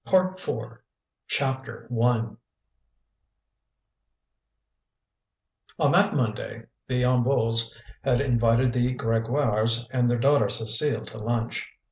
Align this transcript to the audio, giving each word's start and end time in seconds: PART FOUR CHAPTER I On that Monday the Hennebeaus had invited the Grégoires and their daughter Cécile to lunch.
PART 0.03 0.39
FOUR 0.39 0.83
CHAPTER 1.27 1.87
I 1.91 2.25
On 5.77 5.91
that 5.91 6.15
Monday 6.15 6.63
the 6.87 7.03
Hennebeaus 7.03 7.79
had 8.03 8.19
invited 8.19 8.73
the 8.73 8.95
Grégoires 8.95 9.87
and 9.91 10.09
their 10.09 10.17
daughter 10.17 10.47
Cécile 10.47 11.05
to 11.05 11.19
lunch. 11.19 11.69